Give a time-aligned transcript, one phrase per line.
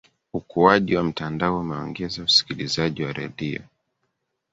[0.33, 3.61] ukuaji wa mtandao umeongeza usikilizaji wa redio